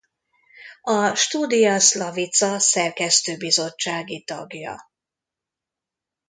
A 0.81 1.15
Studia 1.15 1.77
Slavica 1.79 2.59
szerkesztőbizottsági 2.59 4.23
tagja. 4.23 4.91